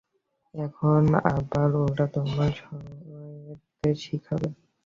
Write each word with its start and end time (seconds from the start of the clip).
এখন 0.55 1.01
আবার 1.29 1.69
ওরা 1.83 2.05
তোমার 2.15 2.51
সাহেবদের 2.59 3.95
শেখাবে। 4.03 4.47